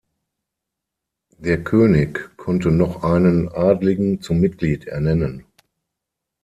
Der 1.37 1.63
König 1.63 2.35
konnte 2.35 2.71
noch 2.71 3.03
einen 3.03 3.49
Adligen 3.49 4.19
zum 4.19 4.39
Mitglied 4.39 4.87
ernennen. 4.87 5.45